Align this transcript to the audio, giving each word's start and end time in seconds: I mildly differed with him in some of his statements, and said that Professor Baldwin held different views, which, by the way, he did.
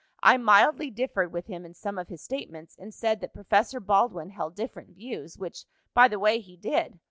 I 0.23 0.35
mildly 0.37 0.89
differed 0.89 1.31
with 1.31 1.45
him 1.45 1.63
in 1.63 1.75
some 1.75 1.99
of 1.99 2.07
his 2.07 2.23
statements, 2.23 2.75
and 2.75 2.91
said 2.91 3.21
that 3.21 3.35
Professor 3.35 3.79
Baldwin 3.79 4.31
held 4.31 4.55
different 4.55 4.95
views, 4.95 5.37
which, 5.37 5.63
by 5.93 6.07
the 6.07 6.17
way, 6.17 6.39
he 6.39 6.57
did. 6.57 6.97